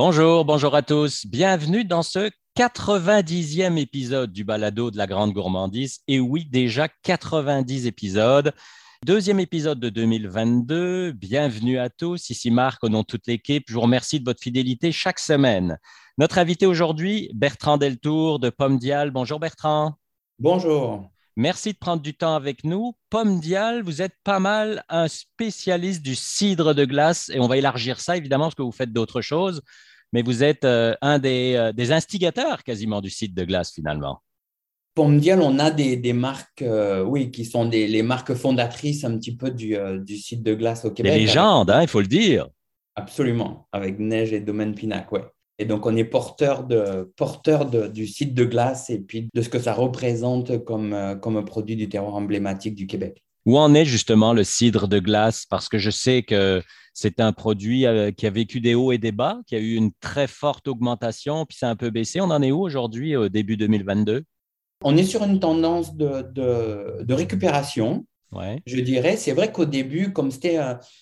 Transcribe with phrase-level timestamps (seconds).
[0.00, 1.26] Bonjour, bonjour à tous.
[1.26, 6.02] Bienvenue dans ce 90e épisode du balado de la Grande Gourmandise.
[6.06, 8.52] Et oui, déjà 90 épisodes.
[9.04, 11.10] Deuxième épisode de 2022.
[11.10, 12.30] Bienvenue à tous.
[12.30, 13.64] Ici Marc, au nom de toute l'équipe.
[13.66, 15.78] Je vous remercie de votre fidélité chaque semaine.
[16.16, 19.10] Notre invité aujourd'hui, Bertrand Deltour de Pomme Dial.
[19.10, 19.94] Bonjour Bertrand.
[20.38, 21.10] Bonjour.
[21.38, 22.96] Merci de prendre du temps avec nous.
[23.10, 27.56] Pomme Dial, vous êtes pas mal un spécialiste du cidre de glace et on va
[27.56, 29.62] élargir ça évidemment parce que vous faites d'autres choses,
[30.12, 34.20] mais vous êtes euh, un euh, des, instigateurs quasiment du cidre de glace finalement.
[34.96, 39.16] Pomme Dial, on a des, marques, euh, oui, qui sont des, les marques fondatrices un
[39.16, 41.12] petit peu du, du cidre de glace au Québec.
[41.12, 42.48] Des légendes, hein, il faut le dire.
[42.96, 45.22] Absolument, avec Neige et Domaine Pinac, ouais.
[45.58, 49.48] Et donc, on est porteur, de, porteur du site de glace et puis de ce
[49.48, 53.24] que ça représente comme, euh, comme produit du terroir emblématique du Québec.
[53.44, 55.46] Où en est justement le cidre de glace?
[55.48, 58.98] Parce que je sais que c'est un produit euh, qui a vécu des hauts et
[58.98, 62.20] des bas, qui a eu une très forte augmentation, puis ça a un peu baissé.
[62.20, 64.24] On en est où aujourd'hui, au début 2022?
[64.84, 66.22] On est sur une tendance de,
[67.02, 68.06] de, récupération.
[68.30, 68.60] Ouais.
[68.66, 70.58] Je dirais, c'est vrai qu'au début, comme c'était,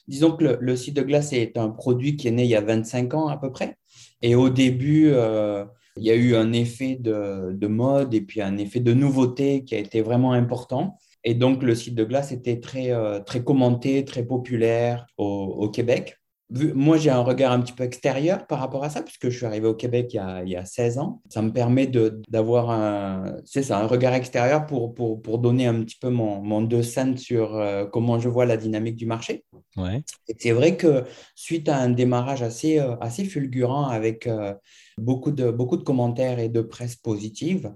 [0.08, 2.54] disons que le, le, cidre de glace est un produit qui est né il y
[2.54, 3.76] a 25 ans à peu près.
[4.22, 5.64] Et au début, euh,
[5.96, 9.74] il y a eu un effet de, mode et puis un effet de nouveauté qui
[9.74, 10.98] a été vraiment important.
[11.24, 16.16] Et donc, le site de glace était très, euh, très commenté, très populaire au Québec
[16.50, 19.46] moi, j'ai un regard un petit peu extérieur par rapport à ça, puisque je suis
[19.46, 21.20] arrivé au Québec il y a, il y a 16 ans.
[21.28, 21.88] Ça me permet
[22.28, 26.62] d'avoir un, ça, un regard extérieur pour, pour, pour, donner un petit peu mon, mon
[26.62, 29.44] deux cents sur euh, comment je vois la dynamique du marché.
[29.76, 30.02] Ouais.
[30.38, 34.54] c'est vrai que suite à un démarrage assez, euh, assez fulgurant avec euh,
[34.96, 37.72] beaucoup, de, beaucoup de commentaires et de presse positive,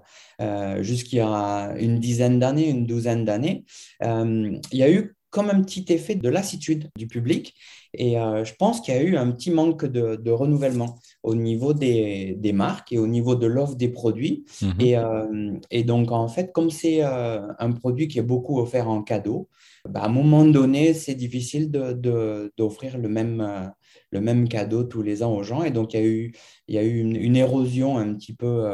[0.79, 3.63] jusqu'il y a une dizaine d'années, une douzaine d'années,
[4.01, 7.55] il y a eu comme un petit effet de lassitude du public.
[7.93, 11.73] Et euh, je pense qu'il y a eu un petit manque de, renouvellement au niveau
[11.73, 14.45] des, marques et au niveau de l'offre des produits.
[14.61, 14.73] Mhm.
[14.81, 19.01] Euh, et, donc, en fait, comme c'est euh, un produit qui est beaucoup offert en
[19.01, 19.49] cadeau,
[19.89, 23.71] bah, à un moment donné, c'est difficile d'offrir le, même,
[24.11, 25.63] le même cadeau tous les ans aux gens.
[25.63, 26.33] Et donc, il y a eu,
[26.67, 28.69] il y a eu une, érosion un petit peu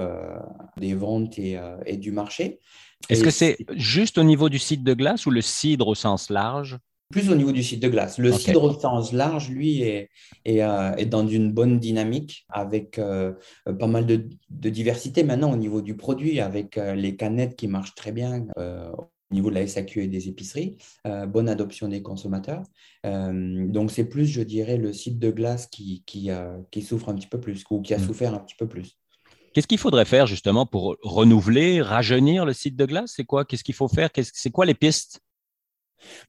[0.78, 2.60] des ventes et, et du marché.
[3.10, 6.30] Est-ce que c'est juste au niveau du cidre de glace ou le cidre au sens
[6.30, 6.78] large?
[7.10, 8.18] Plus au niveau du cidre de glace.
[8.18, 10.10] Le cidre au sens large, lui, est,
[10.44, 13.32] est, euh, dans une bonne dynamique avec euh,
[13.80, 17.96] pas mal de, diversité maintenant au niveau du produit, avec euh, les canettes qui marchent
[17.96, 20.78] très bien au niveau de la SAQ et des épiceries,
[21.28, 22.64] bonne adoption des consommateurs.
[23.04, 26.30] donc, c'est plus, je dirais, le cidre de glace qui, qui,
[26.72, 28.06] qui, souffre un petit peu plus ou qui a hmm.
[28.06, 28.98] souffert un petit peu plus.
[29.58, 33.14] Qu'est-ce qu'il faudrait faire justement pour renouveler, rajeunir le site de glace?
[33.16, 33.44] C'est quoi?
[33.44, 34.12] Qu'est-ce qu'il faut faire?
[34.14, 35.22] C'est quoi les pistes?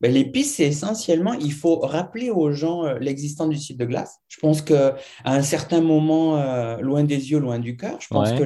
[0.01, 3.85] Ben, les pistes, c'est essentiellement, il faut rappeler aux gens euh, l'existence du site de
[3.85, 4.17] glace.
[4.29, 4.97] Je pense qu'à
[5.27, 8.45] un certain moment, euh, loin des yeux, loin du cœur, je pense que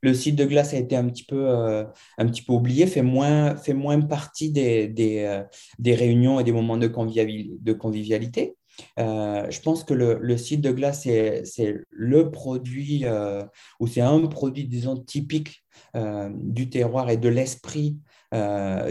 [0.00, 1.84] le, site de glace a été un petit peu, euh,
[2.16, 5.42] un petit peu oublié, fait moins, fait moins partie des, des,
[5.78, 8.56] des réunions et des moments de, de convivialité.
[8.98, 13.44] Euh, je pense que le, le site de glace, c'est le produit, euh,
[13.80, 15.64] ou c'est un produit, disons, typique
[15.96, 17.98] euh, du terroir et de l'esprit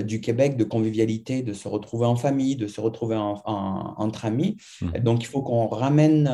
[0.03, 4.55] du Québec, de convivialité, de se retrouver en famille, de se retrouver entre amis.
[4.81, 4.99] Mmh.
[4.99, 6.29] Donc, il faut qu'on ramène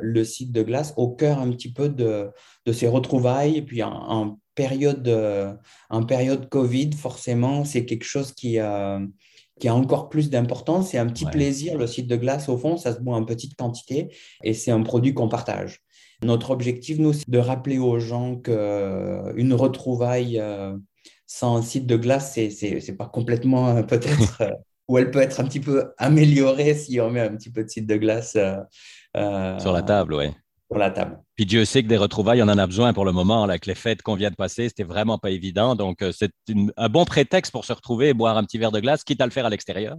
[0.00, 2.30] le site de glace au cœur un petit peu de,
[2.64, 3.56] de ces retrouvailles.
[3.56, 5.58] Et puis, en, période,
[5.90, 8.60] en période Covid, forcément, c'est quelque chose qui
[9.60, 10.90] qui a encore plus d'importance.
[10.90, 13.56] C'est un petit plaisir, le site de glace, au fond, ça se boit en petite
[13.56, 15.80] quantité et c'est un produit qu'on partage.
[16.22, 20.76] Notre objectif, nous, c'est de rappeler aux gens qu'une euh, retrouvaille euh,
[21.26, 24.42] sans site de glace, c'est n'est pas complètement euh, peut-être,
[24.88, 27.68] ou elle peut être un petit peu améliorée si on met un petit peu de
[27.68, 30.26] site de glace sur la table, oui
[30.70, 31.20] la table.
[31.36, 33.44] Puis Dieu sait que des retrouvailles, on en a besoin pour le moment.
[33.44, 35.74] avec les fêtes qu'on vient de passer, c'était vraiment pas évident.
[35.74, 36.32] Donc, euh, c'est
[36.76, 39.26] un bon prétexte pour se retrouver et boire un petit verre de glace, quitte à
[39.26, 39.96] le faire à l'extérieur.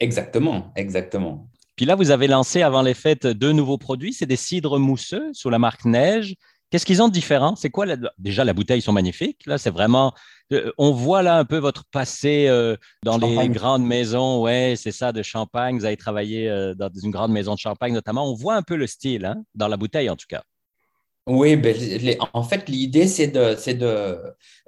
[0.00, 1.48] Exactement, exactement.
[1.76, 4.12] Puis là, vous avez lancé avant les fêtes deux nouveaux produits.
[4.12, 6.36] C'est des cidres mousseux sous la marque Neige
[6.70, 7.54] Qu'est-ce qu'ils ont de différent?
[7.54, 7.86] C'est quoi
[8.18, 9.46] Déjà, la bouteille sont magnifiques.
[9.46, 10.12] Là, c'est vraiment.
[10.52, 14.42] Euh, on voit là un peu votre passé euh, dans les grandes maisons.
[14.42, 15.78] Ouais, c'est ça, de Champagne.
[15.78, 18.30] Vous avez travaillé euh, dans une grande maison de Champagne notamment.
[18.30, 20.42] On voit un peu le style, hein, dans la bouteille en tout cas.
[21.28, 21.74] Oui, ben,
[22.34, 24.16] en fait, l'idée, c'est de, c'est de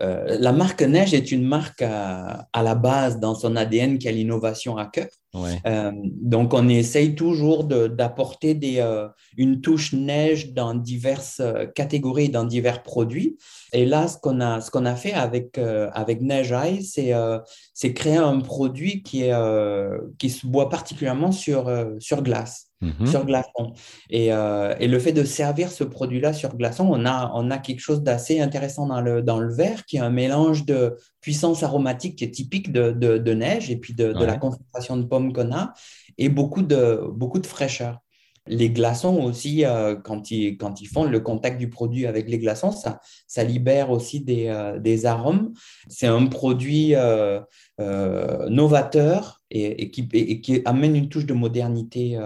[0.00, 4.76] la marque Neige est une marque à, la base dans son ADN qui a l'innovation
[4.76, 5.06] à cœur.
[5.34, 12.44] Euh, donc, on essaye toujours d'apporter euh, une touche neige dans diverses euh, catégories, dans
[12.44, 13.36] divers produits.
[13.72, 16.98] Et là, ce qu'on a, a fait avec, avec Neige Ice,
[17.74, 19.24] c'est, créer un produit qui,
[20.18, 22.67] qui se boit particulièrement sur, sur glace.
[22.80, 23.06] Mhm.
[23.06, 23.72] sur glaçon.
[24.10, 27.80] Et, et, le fait de servir ce produit-là sur glaçon, on a, on a quelque
[27.80, 32.16] chose d'assez intéressant dans le, dans le verre, qui est un mélange de puissance aromatique
[32.16, 35.52] qui est typique de, de, neige et puis de, de la concentration de pommes qu'on
[35.52, 35.72] a,
[36.16, 37.98] et beaucoup de, beaucoup de fraîcheur.
[38.48, 42.38] Les glaçons aussi, euh, quand, ils, quand ils font le contact du produit avec les
[42.38, 45.52] glaçons, ça, ça libère aussi des, euh, des arômes.
[45.88, 47.40] C'est un produit euh,
[47.78, 52.18] novateur et, qui, et, qui, amène une touche de modernité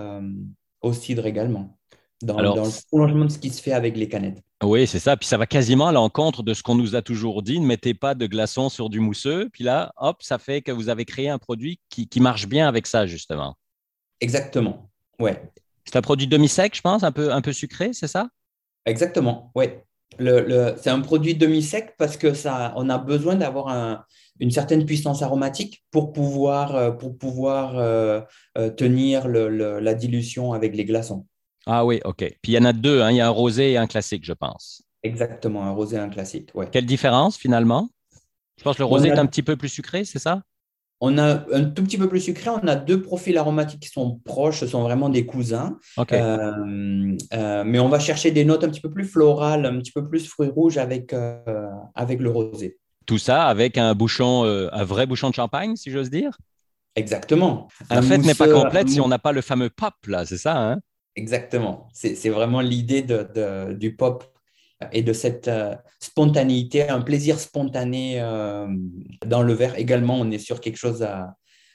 [0.81, 1.79] au cidre également,
[2.23, 4.43] dans, dans le prolongement de ce qui se fait avec les canettes.
[4.63, 5.17] Oui, c'est ça.
[5.17, 7.59] Puis ça va quasiment à l'encontre de ce qu'on nous a toujours dit.
[7.59, 9.49] Ne mettez pas de glaçons sur du mousseux.
[9.53, 12.69] Puis là, hop, ça fait que vous avez créé un produit qui, qui marche bien
[12.69, 13.57] avec ça, justement.
[14.21, 14.89] Exactement.
[15.19, 15.43] Ouais.
[15.85, 18.29] C'est un produit demi-sec, je pense, un peu, un peu sucré, c'est ça?
[18.87, 19.67] Exactement, oui.
[20.19, 24.05] Le, c'est un produit demi-sec parce que ça, on a besoin d'avoir
[24.41, 28.21] une certaine puissance aromatique pour pouvoir, euh, pour pouvoir euh,
[28.59, 31.27] euh, tenir la dilution avec les glaçons.
[31.65, 32.19] Ah oui, ok.
[32.43, 33.11] Puis il y en a deux, hein.
[33.11, 34.83] il y a un rosé et un classique, je pense.
[35.03, 36.51] Exactement, un rosé et un classique.
[36.55, 36.69] Ouais.
[36.71, 37.89] Quelle différence finalement?
[38.59, 40.43] Je pense que le rosé est un petit peu plus sucré, c'est ça?
[41.05, 42.49] On a un tout petit peu plus sucré.
[42.49, 45.77] On a deux profils aromatiques qui sont proches, ce sont vraiment des cousins.
[45.99, 49.91] Euh, euh, mais on va chercher des notes un petit peu plus florales, un petit
[49.91, 51.67] peu plus fruits rouges avec, euh,
[51.97, 52.79] avec le rosé.
[53.05, 56.39] Tout ça avec un bouchon, un vrai bouchon de champagne, si j'ose dire?
[56.95, 57.67] Exactement.
[57.91, 60.57] La fête n'est pas complète si on n'a pas le fameux pop, là, c'est ça
[60.57, 60.79] hein?
[61.17, 61.89] Exactement.
[61.93, 64.32] C'est vraiment l'idée de, du pop
[64.93, 68.67] et de cette euh, spontanéité, un plaisir spontané euh,
[69.27, 69.79] dans le verre.
[69.79, 71.07] Également, on est sur quelque chose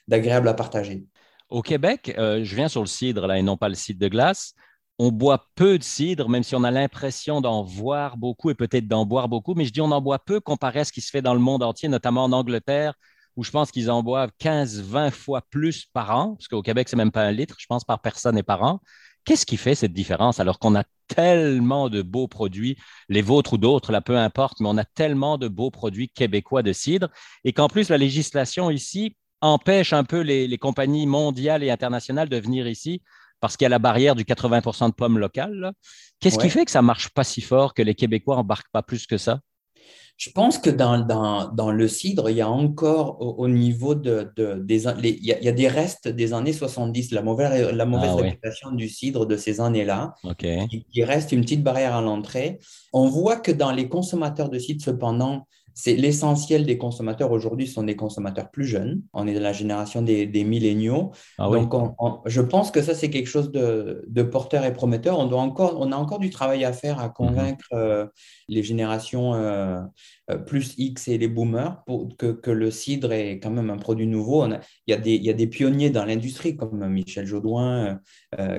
[0.08, 1.06] d'agréable à, partager.
[1.50, 4.08] Au Québec, euh, je viens sur le cidre là et non pas le cidre de
[4.08, 4.54] glace.
[5.00, 8.88] On boit peu de cidre, même si on a l'impression d'en voir beaucoup et peut-être
[8.88, 11.12] d'en boire beaucoup, mais je dis on en boit peu comparé à ce qui se
[11.12, 12.96] fait dans le monde entier, notamment en Angleterre,
[13.36, 16.96] où je pense qu'ils en boivent 15-20 fois plus par an, parce qu'au Québec, c'est
[16.96, 18.82] même pas un litre, je pense, par personne et par an.
[19.28, 22.78] Qu'est-ce qui fait cette différence alors qu'on a tellement de beaux produits,
[23.10, 26.64] les vôtres ou d'autres, là, peu importe, mais on a tellement de beaux produits québécois
[26.64, 27.10] de cidre
[27.44, 32.38] et qu'en plus, la législation ici empêche un peu les, compagnies mondiales et internationales de
[32.38, 33.02] venir ici
[33.42, 35.74] parce qu'il y a la barrière du 80% de pommes locales.
[36.22, 38.82] Qu'est-ce qui fait que ça ne marche pas si fort, que les Québécois embarquent pas
[38.82, 39.42] plus que ça?
[40.18, 44.32] Je pense que dans, dans, dans, le cidre, il y a encore au, niveau de,
[44.36, 47.72] de des il, y a, il, y a, des restes des années 70, la mauvaise,
[47.72, 52.02] la mauvaise ah réputation du cidre de ces années-là, qui, reste une petite barrière à
[52.02, 52.58] l'entrée.
[52.94, 55.46] On voit que dans les consommateurs de cidre, cependant,
[55.78, 59.04] c'est l'essentiel des consommateurs aujourd'hui sont des consommateurs plus jeunes.
[59.14, 61.12] On est de la génération des, des milléniaux.
[61.38, 61.72] Ah Donc,
[62.26, 65.20] je pense que ça, c'est quelque chose de, de, porteur et prometteur.
[65.20, 67.78] On, doit encore, on a encore du travail à faire à convaincre mhm.
[67.78, 68.08] euh,
[68.48, 69.80] les générations euh,
[70.32, 73.78] euh, plus X et les boomers pour que, que, le cidre est quand même un
[73.78, 74.48] produit nouveau.
[74.48, 78.00] il, y a des, il y a des pionniers dans l'industrie comme Michel Jaudoin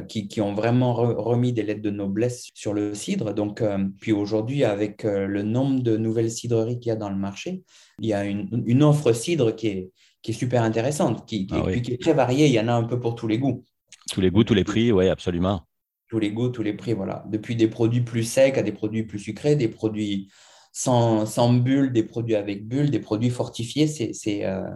[0.09, 3.35] qui, qui, ont vraiment remis des lettres de noblesse sur le cidre.
[3.35, 3.63] Donc,
[3.99, 7.63] puis aujourd'hui, avec le nombre de nouvelles cidreries qu'il y a dans le marché.
[8.01, 9.91] Il y a une, offre cidre qui est,
[10.23, 12.47] qui est super intéressante, qui, qui, ah qui, est très variée.
[12.47, 13.65] Il y en a un peu pour tous les goûts.
[14.11, 15.63] Tous les goûts, tous les prix, oui, absolument.
[16.09, 17.25] Tous les goûts, tous les prix, voilà.
[17.29, 20.31] Depuis des produits plus secs à des produits plus sucrés, des produits
[20.73, 23.87] sans, sans bulles, des produits avec bulles, des produits fortifiés.
[23.87, 24.71] C'est euh,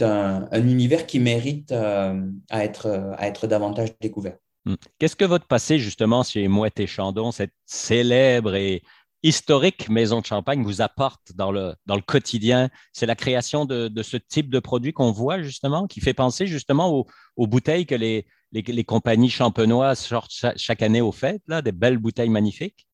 [0.00, 2.20] un, un, univers qui mérite euh,
[2.50, 4.36] à, être, à être davantage découvert.
[4.64, 4.74] Hmm.
[4.98, 8.82] Qu'est-ce que votre passé, justement, chez Mouette et Chandon, cette célèbre et
[9.22, 12.70] historique maison de champagne vous apporte dans le, dans le quotidien?
[12.92, 16.46] C'est la création de, de, ce type de produit qu'on voit justement, qui fait penser
[16.46, 21.42] justement aux, aux bouteilles que les, les, les, compagnies champenoises sortent chaque, année aux fêtes,
[21.46, 22.86] là, des belles bouteilles magnifiques?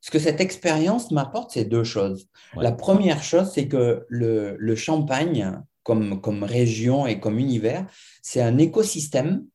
[0.00, 2.28] Ce que cette expérience m'apporte, c'est deux choses.
[2.56, 7.86] La première chose, c'est que le, le champagne, comme, comme région et comme univers,
[8.22, 9.46] c'est un écosystème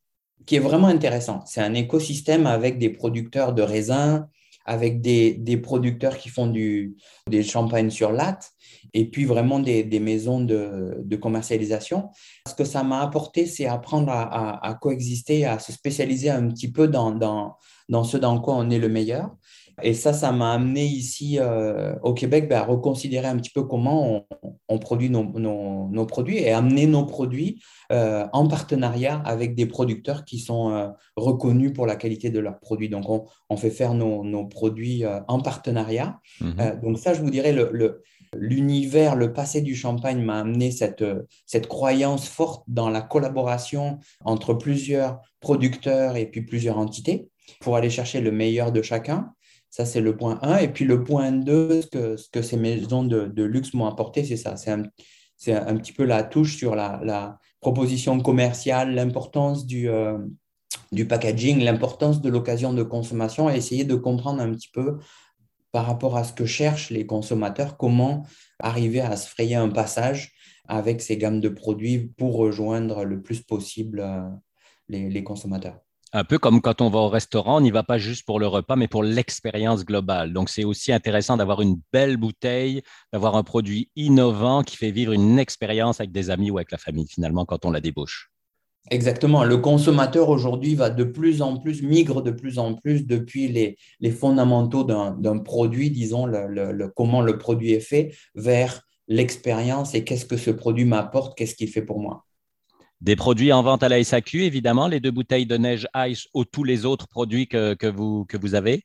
[0.48, 1.46] qui est vraiment intéressant.
[1.46, 4.28] C'est un écosystème avec des producteurs de raisins,
[4.70, 6.96] avec des, des, producteurs qui font du,
[7.28, 8.52] des champagnes sur latte
[8.94, 12.10] et puis vraiment des, des maisons de, de, commercialisation.
[12.48, 16.72] Ce que ça m'a apporté, c'est apprendre à, à, coexister, à se spécialiser un petit
[16.72, 17.56] peu dans, dans,
[17.90, 19.36] dans ce dans quoi on est le meilleur.
[19.84, 23.64] Et ça, ça m'a amené ici euh, au Québec ben, à reconsidérer un petit peu
[23.64, 24.26] comment
[24.68, 30.26] on, produit nos, nos, produits et amener nos produits euh, en partenariat avec des producteurs
[30.26, 32.90] qui sont euh, reconnus pour la qualité de leurs produits.
[32.90, 33.06] Donc,
[33.50, 36.20] on, fait faire nos, produits en partenariat.
[36.42, 36.80] Mhm.
[36.82, 38.02] donc, ça, je vous dirais, le,
[38.34, 41.04] l'univers, le, passé du champagne m'a amené cette,
[41.46, 47.30] cette croyance forte dans la collaboration entre plusieurs producteurs et puis plusieurs entités
[47.62, 49.34] pour aller chercher le meilleur de chacun.
[49.70, 50.58] Ça, c'est le point 1.
[50.58, 54.24] Et puis le point 2, ce que, ce que ces maisons de, luxe m'ont apporté,
[54.24, 54.56] c'est ça.
[54.58, 60.18] C'est un, petit peu la touche sur la, proposition commerciale, l'importance du, euh,
[60.94, 64.98] du packaging, l'importance de l'occasion de consommation et essayer de comprendre un petit peu
[65.72, 68.26] par rapport à ce que cherchent les consommateurs, comment
[68.60, 70.32] arriver à se frayer un passage
[70.68, 74.30] avec ces gammes de produits pour rejoindre le plus possible euh,
[74.88, 75.80] les, consommateurs.
[76.12, 78.48] Un peu comme quand on va au restaurant, on n'y va pas juste pour le
[78.48, 80.34] repas, mais pour l'expérience globale.
[80.34, 82.82] Donc, c'est aussi intéressant d'avoir une belle bouteille,
[83.14, 86.80] d'avoir un produit innovant qui fait vivre une expérience avec des amis ou avec la
[86.80, 88.32] famille, finalement, quand on la débauche.
[88.90, 89.44] Exactement.
[89.44, 94.12] Le consommateur aujourd'hui va de plus en plus, migre de plus en plus depuis les,
[94.12, 96.28] fondamentaux d'un produit, disons,
[96.96, 101.70] comment le produit est fait, vers l'expérience et qu'est-ce que ce produit m'apporte, qu'est-ce qu'il
[101.70, 102.26] fait pour moi.
[103.02, 106.44] Des produits en vente à la SAQ, évidemment, les deux bouteilles de neige Ice ou
[106.44, 108.84] tous les autres produits que, que, vous, que vous avez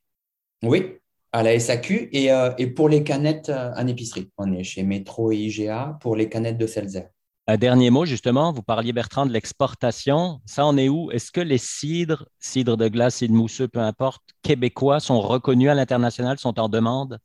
[0.62, 0.98] Oui,
[1.32, 4.30] à la SAQ et, euh, et pour les canettes euh, en épicerie.
[4.38, 7.08] On est chez Metro et IGA pour les canettes de Seltzer.
[7.48, 10.40] Un dernier mot, justement, vous parliez, Bertrand, de l'exportation.
[10.46, 11.10] Ça en est où?
[11.10, 15.74] Est-ce que les cidres, cidres de glace, cidres mousseux, peu importe, québécois sont reconnus à
[15.74, 17.18] l'international, sont en demande?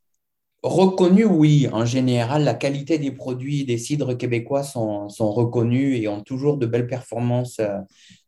[0.61, 1.69] Reconnus, oui.
[1.71, 6.65] En général, la qualité des produits des cidres québécois sont, reconnus et ont toujours de
[6.65, 7.77] belles performances euh,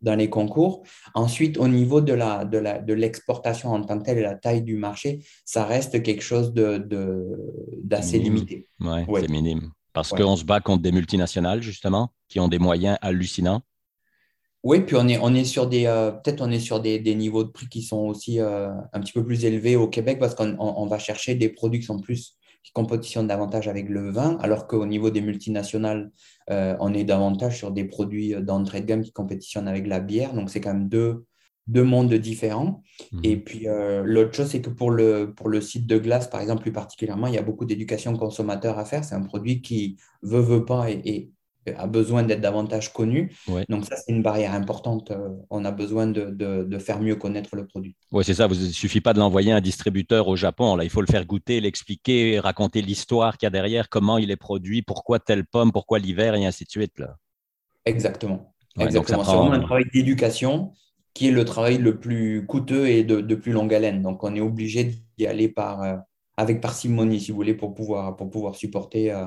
[0.01, 0.83] dans les concours.
[1.13, 4.77] Ensuite, au niveau de, la, de, l'exportation en tant que telle et la taille du
[4.77, 8.67] marché, ça reste quelque chose d'assez limité.
[8.79, 9.21] Oui, ouais.
[9.21, 9.71] c'est minime.
[9.91, 13.61] Parce qu'on se bat contre des multinationales, justement, qui ont des moyens hallucinants.
[14.63, 17.43] Oui, puis on est, on est sur des euh, peut-être on est sur des, niveaux
[17.43, 20.85] de prix qui sont aussi euh, un petit peu plus élevés au Québec parce qu'on
[20.85, 24.85] va chercher des produits qui sont plus qui compétitionnent davantage avec le vin, alors qu'au
[24.85, 26.11] niveau des multinationales,
[26.51, 30.35] euh, on est davantage sur des produits d'entrée de gamme qui compétitionnent avec la bière.
[30.35, 31.25] Donc c'est quand même deux,
[31.65, 32.83] deux mondes différents.
[33.13, 33.19] Mhm.
[33.23, 33.65] Et puis,
[34.03, 37.25] l'autre chose, c'est que pour le, pour le site de glace, par exemple, plus particulièrement,
[37.25, 39.03] il y a beaucoup d'éducation consommateur à faire.
[39.03, 41.31] C'est un produit qui veut, veut pas et,
[41.67, 43.35] a besoin d'être davantage connu.
[43.69, 45.11] Donc, ça, c'est une barrière importante.
[45.11, 47.95] Euh, on a besoin de, de, faire mieux connaître le produit.
[48.11, 48.47] Oui, c'est ça.
[48.51, 50.75] Il ne suffit pas de l'envoyer à un distributeur au Japon.
[50.75, 54.31] Là, il faut le faire goûter, l'expliquer, raconter l'histoire qu'il y a derrière, comment il
[54.31, 56.97] est produit, pourquoi telle pomme, pourquoi l'hiver, et ainsi de suite.
[56.97, 57.15] Là.
[57.85, 58.53] Exactement.
[58.79, 59.23] Exactement.
[59.23, 60.73] C'est vraiment un travail d'éducation
[61.13, 64.01] qui est le travail le plus coûteux et de, plus longue haleine.
[64.01, 65.97] Donc, on est obligé d'y aller par, euh,
[66.37, 69.25] avec parcimonie, si vous voulez, pour pouvoir, pour pouvoir supporter euh,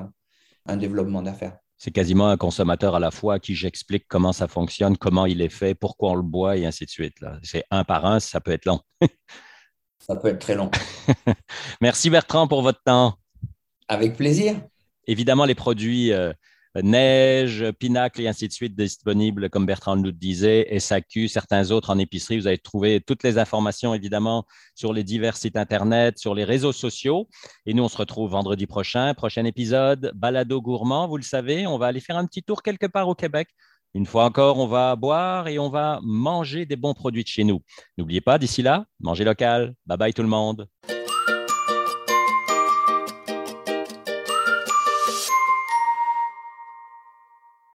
[0.65, 1.57] un développement d'affaires.
[1.77, 5.41] C'est quasiment un consommateur à la fois à qui j'explique comment ça fonctionne, comment il
[5.41, 7.17] est fait, pourquoi on le boit et ainsi de suite.
[7.43, 8.79] C'est un par un, ça peut être long.
[9.99, 10.71] ça peut être très long.
[11.81, 13.17] Merci Bertrand pour votre temps.
[13.87, 14.55] Avec plaisir.
[15.07, 16.31] Évidemment, les produits euh,
[16.81, 21.89] Neige, Pinacle et ainsi de suite disponibles, comme Bertrand nous le disait, SAQ, certains autres
[21.89, 22.37] en épicerie.
[22.37, 26.73] Vous allez trouver toutes les informations, évidemment, sur les divers sites Internet, sur les réseaux
[26.73, 27.27] sociaux.
[27.65, 29.13] Et nous, on se retrouve vendredi prochain.
[29.13, 31.07] Prochain épisode, Balado Gourmand.
[31.07, 33.47] Vous le savez, on va aller faire un petit tour quelque part au Québec.
[33.93, 37.45] Une fois encore, on va boire et on va manger des bons produits de chez
[37.45, 37.61] nous.
[37.97, 39.73] N'oubliez pas, d'ici là, mangez local.
[39.85, 40.67] Bye bye tout le monde.